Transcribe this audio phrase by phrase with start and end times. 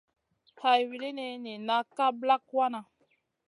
[0.61, 2.85] Hay wulini nina ka ɓlak wanaʼ.